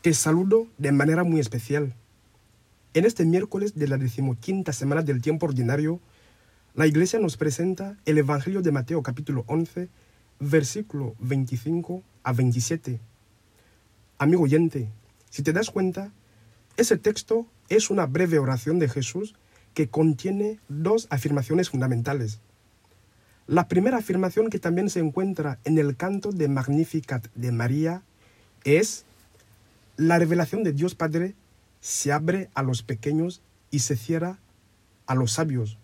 Te 0.00 0.14
saludo 0.14 0.68
de 0.78 0.92
manera 0.92 1.24
muy 1.24 1.40
especial. 1.40 1.92
En 2.94 3.04
este 3.04 3.24
miércoles 3.24 3.74
de 3.74 3.88
la 3.88 3.96
decimoquinta 3.96 4.72
semana 4.72 5.02
del 5.02 5.20
tiempo 5.20 5.46
ordinario, 5.46 5.98
la 6.76 6.86
Iglesia 6.86 7.18
nos 7.18 7.36
presenta 7.36 7.96
el 8.04 8.16
Evangelio 8.18 8.62
de 8.62 8.70
Mateo 8.70 9.02
capítulo 9.02 9.42
11, 9.48 9.88
versículo 10.38 11.16
25 11.18 12.04
a 12.22 12.32
27. 12.32 13.00
Amigo 14.18 14.44
oyente, 14.44 14.88
si 15.30 15.42
te 15.42 15.52
das 15.52 15.68
cuenta, 15.68 16.12
ese 16.76 16.96
texto 16.96 17.48
es 17.68 17.90
una 17.90 18.06
breve 18.06 18.38
oración 18.38 18.78
de 18.78 18.88
Jesús 18.88 19.34
que 19.74 19.88
contiene 19.88 20.60
dos 20.68 21.08
afirmaciones 21.10 21.70
fundamentales. 21.70 22.38
La 23.48 23.66
primera 23.66 23.96
afirmación 23.96 24.48
que 24.48 24.60
también 24.60 24.90
se 24.90 25.00
encuentra 25.00 25.58
en 25.64 25.76
el 25.76 25.96
canto 25.96 26.30
de 26.30 26.46
Magnificat 26.46 27.26
de 27.34 27.50
María 27.50 28.04
es 28.62 29.04
la 29.98 30.16
revelación 30.16 30.62
de 30.62 30.72
Dios 30.72 30.94
Padre 30.94 31.34
se 31.80 32.12
abre 32.12 32.48
a 32.54 32.62
los 32.62 32.82
pequeños 32.82 33.42
y 33.72 33.80
se 33.80 33.96
cierra 33.96 34.38
a 35.06 35.16
los 35.16 35.32
sabios. 35.32 35.76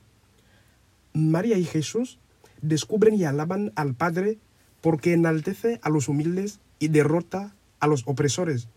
María 1.12 1.59
y 1.59 1.65
Jesús 1.65 2.19
descubren 2.62 3.16
y 3.16 3.24
alaban 3.24 3.73
al 3.74 3.95
Padre 3.95 4.38
porque 4.80 5.12
enaltece 5.15 5.80
a 5.83 5.91
los 5.91 6.09
humildes 6.09 6.61
y 6.79 6.88
derrota 6.88 7.55
a 7.80 7.88
los 7.88 8.05
opresores. 8.07 8.69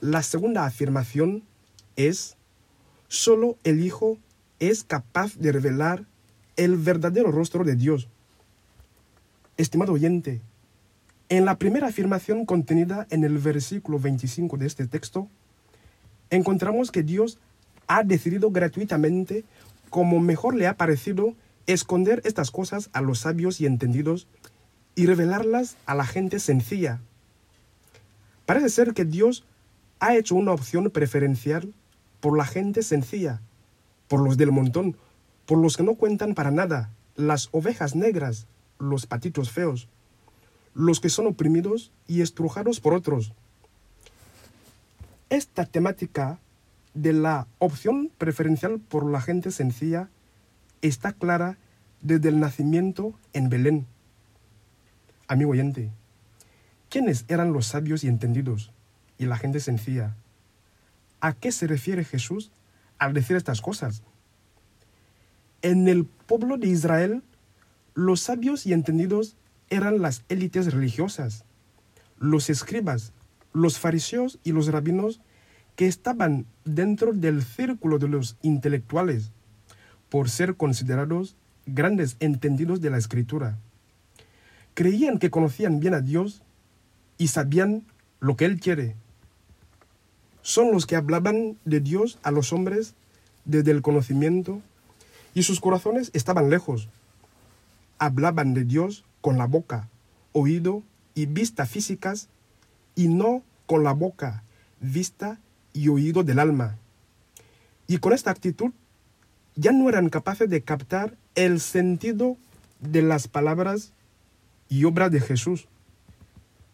La 0.00 0.24
segunda 0.24 0.66
afirmación 0.66 1.44
es, 1.94 2.36
solo 3.06 3.56
el 3.62 3.80
Hijo 3.80 4.18
es 4.58 4.82
capaz 4.82 5.36
de 5.36 5.52
revelar 5.52 6.04
el 6.56 6.76
verdadero 6.76 7.30
rostro 7.30 7.62
de 7.62 7.76
Dios. 7.76 8.08
Estimado 9.56 9.92
oyente, 9.92 10.40
en 11.28 11.44
la 11.44 11.58
primera 11.58 11.88
afirmación 11.88 12.44
contenida 12.44 13.06
en 13.10 13.24
el 13.24 13.38
versículo 13.38 13.98
25 13.98 14.56
de 14.58 14.66
este 14.66 14.86
texto, 14.86 15.28
encontramos 16.30 16.90
que 16.90 17.02
Dios 17.02 17.38
ha 17.86 18.02
decidido 18.02 18.50
gratuitamente, 18.50 19.44
como 19.90 20.20
mejor 20.20 20.54
le 20.54 20.66
ha 20.66 20.76
parecido, 20.76 21.34
esconder 21.66 22.22
estas 22.24 22.50
cosas 22.50 22.90
a 22.92 23.00
los 23.00 23.20
sabios 23.20 23.60
y 23.60 23.66
entendidos 23.66 24.26
y 24.94 25.06
revelarlas 25.06 25.76
a 25.86 25.94
la 25.94 26.04
gente 26.04 26.38
sencilla. 26.38 27.00
Parece 28.46 28.68
ser 28.68 28.94
que 28.94 29.04
Dios 29.04 29.44
ha 30.00 30.16
hecho 30.16 30.34
una 30.34 30.52
opción 30.52 30.90
preferencial 30.90 31.72
por 32.20 32.36
la 32.36 32.44
gente 32.44 32.82
sencilla, 32.82 33.40
por 34.08 34.20
los 34.20 34.36
del 34.36 34.52
montón, 34.52 34.96
por 35.46 35.58
los 35.58 35.76
que 35.76 35.82
no 35.82 35.94
cuentan 35.94 36.34
para 36.34 36.50
nada, 36.50 36.90
las 37.14 37.48
ovejas 37.52 37.94
negras, 37.94 38.46
los 38.78 39.06
patitos 39.06 39.50
feos, 39.50 39.88
los 40.74 41.00
que 41.00 41.08
son 41.08 41.26
oprimidos 41.26 41.92
y 42.06 42.22
estrujados 42.22 42.80
por 42.80 42.94
otros. 42.94 43.32
Esta 45.30 45.64
temática 45.64 46.38
de 46.94 47.12
la 47.12 47.46
opción 47.58 48.10
preferencial 48.18 48.80
por 48.80 49.10
la 49.10 49.20
gente 49.20 49.50
sencilla 49.50 50.08
está 50.82 51.12
clara 51.12 51.56
desde 52.02 52.28
el 52.28 52.40
nacimiento 52.40 53.14
en 53.32 53.48
Belén. 53.48 53.86
Amigo 55.28 55.52
oyente, 55.52 55.90
¿quiénes 56.90 57.24
eran 57.28 57.52
los 57.52 57.66
sabios 57.66 58.04
y 58.04 58.08
entendidos 58.08 58.72
y 59.18 59.26
la 59.26 59.38
gente 59.38 59.60
sencilla? 59.60 60.16
¿A 61.20 61.32
qué 61.32 61.52
se 61.52 61.66
refiere 61.66 62.04
Jesús 62.04 62.50
al 62.98 63.14
decir 63.14 63.36
estas 63.36 63.60
cosas? 63.60 64.02
En 65.62 65.86
el 65.88 66.04
pueblo 66.04 66.58
de 66.58 66.66
Israel, 66.66 67.22
los 67.94 68.20
sabios 68.20 68.66
y 68.66 68.72
entendidos 68.72 69.36
eran 69.72 70.02
las 70.02 70.22
élites 70.28 70.72
religiosas, 70.72 71.44
los 72.18 72.50
escribas, 72.50 73.12
los 73.54 73.78
fariseos 73.78 74.38
y 74.44 74.52
los 74.52 74.66
rabinos 74.66 75.20
que 75.76 75.86
estaban 75.86 76.44
dentro 76.66 77.14
del 77.14 77.42
círculo 77.42 77.98
de 77.98 78.08
los 78.08 78.36
intelectuales 78.42 79.30
por 80.10 80.28
ser 80.28 80.56
considerados 80.56 81.36
grandes 81.64 82.16
entendidos 82.20 82.82
de 82.82 82.90
la 82.90 82.98
escritura. 82.98 83.56
Creían 84.74 85.18
que 85.18 85.30
conocían 85.30 85.80
bien 85.80 85.94
a 85.94 86.02
Dios 86.02 86.42
y 87.16 87.28
sabían 87.28 87.86
lo 88.20 88.36
que 88.36 88.44
Él 88.44 88.60
quiere. 88.60 88.94
Son 90.42 90.70
los 90.70 90.84
que 90.84 90.96
hablaban 90.96 91.56
de 91.64 91.80
Dios 91.80 92.18
a 92.22 92.30
los 92.30 92.52
hombres 92.52 92.94
desde 93.46 93.70
el 93.70 93.80
conocimiento 93.80 94.60
y 95.32 95.44
sus 95.44 95.60
corazones 95.60 96.10
estaban 96.12 96.50
lejos. 96.50 96.90
Hablaban 97.98 98.52
de 98.52 98.64
Dios 98.64 99.04
con 99.22 99.38
la 99.38 99.46
boca, 99.46 99.88
oído 100.32 100.82
y 101.14 101.24
vista 101.24 101.64
físicas 101.64 102.28
y 102.94 103.08
no 103.08 103.42
con 103.64 103.84
la 103.84 103.92
boca, 103.92 104.42
vista 104.80 105.38
y 105.72 105.88
oído 105.88 106.24
del 106.24 106.38
alma. 106.38 106.76
Y 107.86 107.98
con 107.98 108.12
esta 108.12 108.30
actitud 108.30 108.72
ya 109.54 109.72
no 109.72 109.88
eran 109.88 110.10
capaces 110.10 110.50
de 110.50 110.62
captar 110.62 111.16
el 111.34 111.60
sentido 111.60 112.36
de 112.80 113.00
las 113.00 113.28
palabras 113.28 113.92
y 114.68 114.84
obras 114.84 115.10
de 115.10 115.20
Jesús. 115.20 115.68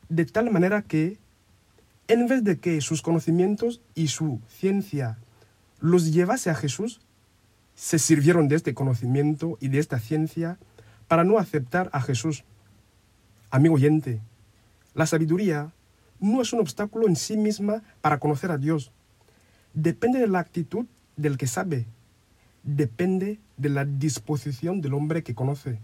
De 0.09 0.25
tal 0.25 0.51
manera 0.51 0.83
que, 0.83 1.19
en 2.09 2.27
vez 2.27 2.43
de 2.43 2.59
que 2.59 2.81
sus 2.81 3.03
conocimientos 3.03 3.81
y 3.95 4.09
su 4.09 4.41
ciencia 4.49 5.19
los 5.81 6.13
llevase 6.13 6.51
a 6.51 6.55
Jesús, 6.55 7.01
se 7.75 7.99
sirvieron 7.99 8.49
de 8.49 8.57
este 8.57 8.75
conocimiento 8.75 9.59
y 9.61 9.69
de 9.69 9.79
esta 9.79 10.01
ciencia 10.01 10.59
para 11.09 11.25
no 11.25 11.39
aceptar 11.39 11.91
a 11.93 12.01
Jesús. 12.01 12.45
Amigo 13.51 13.75
oyente, 13.75 14.21
la 14.95 15.07
sabiduría 15.07 15.73
no 16.21 16.43
es 16.43 16.53
un 16.53 16.61
obstáculo 16.61 17.09
en 17.09 17.17
sí 17.17 17.37
misma 17.37 17.83
para 18.01 18.19
conocer 18.19 18.51
a 18.51 18.59
Dios. 18.59 18.93
Depende 19.73 20.19
de 20.19 20.29
la 20.29 20.41
actitud 20.41 20.87
del 21.17 21.39
que 21.39 21.47
sabe. 21.47 21.87
Depende 22.63 23.41
de 23.57 23.69
la 23.69 23.85
disposición 23.85 24.81
del 24.81 24.95
hombre 24.95 25.23
que 25.23 25.35
conoce. 25.35 25.81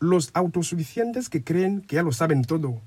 Los 0.00 0.30
autosuficientes 0.34 1.28
que 1.28 1.44
creen 1.44 1.80
que 1.80 1.96
ya 1.96 2.02
lo 2.02 2.12
saben 2.12 2.42
todo, 2.42 2.80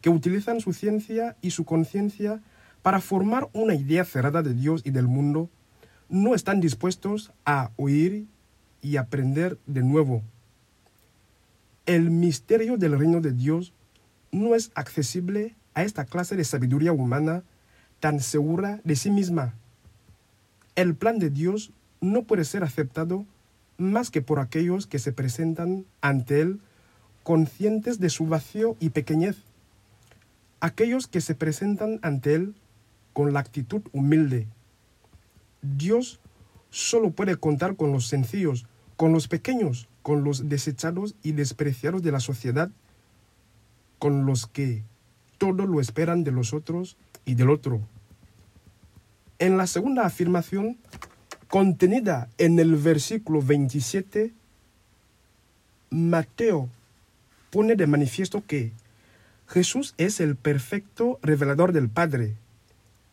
que 0.00 0.10
utilizan 0.10 0.60
su 0.60 0.72
ciencia 0.72 1.36
y 1.40 1.50
su 1.50 1.64
conciencia 1.64 2.40
para 2.82 3.00
formar 3.00 3.48
una 3.52 3.74
idea 3.74 4.04
cerrada 4.04 4.42
de 4.42 4.54
Dios 4.54 4.82
y 4.84 4.90
del 4.90 5.06
mundo, 5.06 5.48
no 6.08 6.34
están 6.34 6.60
dispuestos 6.60 7.32
a 7.44 7.70
oír 7.76 8.26
y 8.82 8.96
aprender 8.96 9.58
de 9.66 9.82
nuevo. 9.82 10.22
El 11.84 12.10
misterio 12.10 12.76
del 12.76 12.96
reino 12.96 13.20
de 13.20 13.32
Dios 13.32 13.72
no 14.30 14.54
es 14.54 14.70
accesible 14.76 15.56
a 15.74 15.82
esta 15.82 16.04
clase 16.04 16.36
de 16.36 16.44
sabiduría 16.44 16.92
humana 16.92 17.42
tan 17.98 18.20
segura 18.20 18.80
de 18.84 18.94
sí 18.94 19.10
misma. 19.10 19.54
El 20.76 20.94
plan 20.94 21.18
de 21.18 21.28
Dios 21.28 21.72
no 22.00 22.22
puede 22.22 22.44
ser 22.44 22.62
aceptado 22.62 23.26
más 23.78 24.10
que 24.10 24.22
por 24.22 24.38
aquellos 24.38 24.86
que 24.86 25.00
se 25.00 25.12
presentan 25.12 25.84
ante 26.00 26.40
Él 26.40 26.60
conscientes 27.24 27.98
de 27.98 28.10
su 28.10 28.26
vacío 28.26 28.76
y 28.78 28.90
pequeñez, 28.90 29.38
aquellos 30.60 31.08
que 31.08 31.20
se 31.20 31.34
presentan 31.34 31.98
ante 32.02 32.34
Él 32.34 32.54
con 33.12 33.32
la 33.32 33.40
actitud 33.40 33.82
humilde. 33.92 34.46
Dios 35.62 36.20
solo 36.70 37.10
puede 37.10 37.36
contar 37.36 37.76
con 37.76 37.92
los 37.92 38.06
sencillos, 38.06 38.66
con 38.96 39.12
los 39.12 39.28
pequeños, 39.28 39.88
con 40.02 40.24
los 40.24 40.48
desechados 40.48 41.14
y 41.22 41.32
despreciados 41.32 42.02
de 42.02 42.12
la 42.12 42.20
sociedad, 42.20 42.70
con 43.98 44.26
los 44.26 44.46
que 44.46 44.82
todo 45.38 45.66
lo 45.66 45.80
esperan 45.80 46.24
de 46.24 46.32
los 46.32 46.52
otros 46.52 46.96
y 47.24 47.34
del 47.34 47.50
otro. 47.50 47.80
En 49.38 49.56
la 49.56 49.66
segunda 49.66 50.04
afirmación, 50.04 50.78
contenida 51.48 52.28
en 52.38 52.58
el 52.58 52.76
versículo 52.76 53.42
27, 53.42 54.32
Mateo 55.90 56.68
pone 57.50 57.76
de 57.76 57.86
manifiesto 57.86 58.44
que 58.46 58.72
Jesús 59.46 59.94
es 59.98 60.20
el 60.20 60.36
perfecto 60.36 61.18
revelador 61.22 61.72
del 61.72 61.90
Padre, 61.90 62.34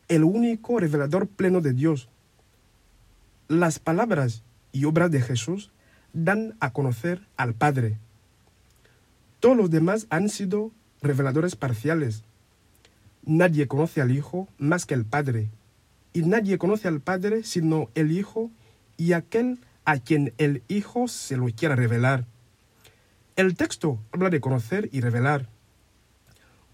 el 0.07 0.24
único 0.24 0.80
revelador 0.80 1.27
pleno 1.27 1.62
de 1.62 1.74
Dios. 1.74 2.07
Las 3.47 3.80
palabras 3.80 4.44
y 4.71 4.85
obras 4.85 5.12
de 5.12 5.21
Jesús 5.21 5.71
dan 6.13 6.56
a 6.59 6.71
conocer 6.71 7.27
al 7.38 7.53
Padre. 7.53 7.97
Todos 9.39 9.56
los 9.56 9.69
demás 9.69 10.07
han 10.09 10.29
sido 10.29 10.71
reveladores 11.01 11.56
parciales. 11.56 12.23
Nadie 13.23 13.67
conoce 13.67 14.01
al 14.01 14.11
Hijo 14.11 14.47
más 14.57 14.85
que 14.85 14.94
el 14.94 15.06
Padre, 15.06 15.50
y 16.13 16.21
nadie 16.21 16.57
conoce 16.57 16.88
al 16.88 17.00
Padre 17.00 17.44
sino 17.44 17.89
el 17.95 18.11
Hijo 18.11 18.51
y 18.97 19.13
aquel 19.13 19.59
a 19.85 19.97
quien 19.97 20.33
el 20.38 20.63
Hijo 20.67 21.07
se 21.07 21.38
lo 21.38 21.47
quiera 21.47 21.75
revelar. 21.75 22.25
El 23.35 23.56
texto 23.56 24.00
habla 24.11 24.29
de 24.29 24.41
conocer 24.41 24.89
y 24.91 25.01
revelar. 25.01 25.47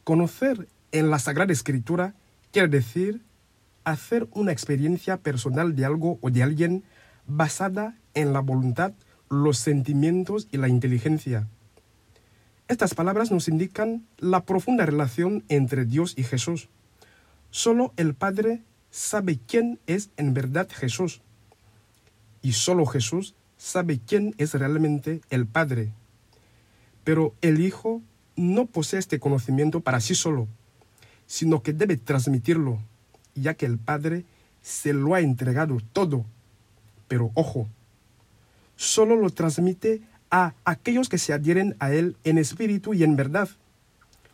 Conocer 0.04 0.68
en 0.92 1.12
la 1.12 1.20
Sagrada 1.20 1.54
Escritura 1.54 2.16
quiere 2.52 2.68
decir 2.68 3.22
hacer 3.84 4.28
una 4.32 4.52
experiencia 4.52 5.18
personal 5.18 5.76
de 5.76 5.86
algo 5.86 6.18
o 6.22 6.32
de 6.32 6.42
alguien 6.42 6.84
basada 7.28 7.96
en 8.16 8.34
la 8.34 8.40
voluntad 8.40 8.94
los 9.30 9.58
sentimientos 9.58 10.48
y 10.52 10.58
la 10.58 10.68
inteligencia. 10.68 11.48
Estas 12.68 12.94
palabras 12.94 13.32
nos 13.32 13.48
indican 13.48 14.06
la 14.18 14.46
profunda 14.46 14.86
relación 14.86 15.44
entre 15.50 15.86
Dios 15.86 16.14
y 16.18 16.24
Jesús, 16.24 16.70
Solo 17.56 17.94
el 17.96 18.16
Padre 18.16 18.64
sabe 18.92 19.40
quién 19.48 19.80
es 19.88 20.10
en 20.18 20.34
verdad 20.34 20.68
Jesús. 20.70 21.22
Y 22.42 22.52
solo 22.52 22.86
Jesús 22.86 23.34
sabe 23.56 24.02
quién 24.06 24.36
es 24.38 24.56
realmente 24.56 25.22
el 25.30 25.46
Padre. 25.46 25.94
Pero 27.06 27.34
el 27.42 27.62
Hijo 27.62 28.02
no 28.36 28.66
posee 28.66 29.00
este 29.00 29.22
conocimiento 29.22 29.80
para 29.80 30.02
sí 30.02 30.16
solo, 30.16 30.50
sino 31.28 31.64
que 31.64 31.72
debe 31.72 31.96
transmitirlo, 31.96 32.82
ya 33.36 33.54
que 33.54 33.66
el 33.66 33.78
Padre 33.78 34.26
se 34.62 34.92
lo 34.92 35.14
ha 35.14 35.22
entregado 35.22 35.78
todo. 35.94 36.26
Pero 37.08 37.32
ojo, 37.36 37.70
solo 38.76 39.16
lo 39.16 39.30
transmite 39.30 40.02
a 40.32 40.54
aquellos 40.66 41.10
que 41.10 41.18
se 41.18 41.34
adhieren 41.34 41.76
a 41.80 41.92
Él 41.92 42.18
en 42.24 42.38
espíritu 42.38 42.94
y 42.94 43.04
en 43.04 43.16
verdad. 43.16 43.50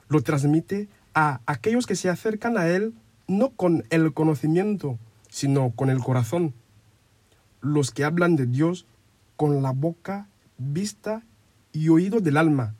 Lo 0.10 0.22
transmite 0.22 0.88
a 1.14 1.42
aquellos 1.46 1.86
que 1.86 1.96
se 1.96 2.10
acercan 2.10 2.58
a 2.58 2.68
Él 2.68 2.94
no 3.28 3.52
con 3.52 3.86
el 3.90 4.14
conocimiento, 4.14 4.98
sino 5.30 5.72
con 5.72 5.90
el 5.90 6.00
corazón. 6.00 6.54
Los 7.62 7.92
que 7.92 8.04
hablan 8.04 8.36
de 8.36 8.46
Dios 8.46 8.86
con 9.38 9.62
la 9.62 9.72
boca, 9.72 10.28
vista 10.58 11.24
y 11.72 11.90
oído 11.90 12.20
del 12.20 12.38
alma. 12.38 12.76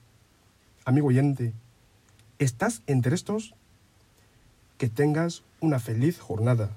Amigo 0.84 1.08
oyente, 1.08 1.54
¿estás 2.40 2.82
entre 2.88 3.16
estos? 3.16 3.54
Que 4.78 4.90
tengas 4.90 5.44
una 5.60 5.80
feliz 5.80 6.20
jornada. 6.20 6.72